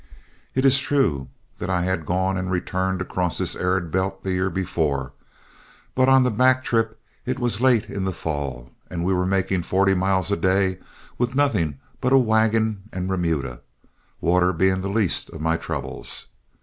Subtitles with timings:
[0.55, 1.27] It is true
[1.59, 5.13] that I had gone and returned across this arid belt the year before,
[5.93, 9.61] but on the back trip it was late in the fall, and we were making
[9.61, 10.79] forty miles a day
[11.19, 13.61] with nothing but a wagon and remuda,
[14.21, 16.29] water being the least of my troubles.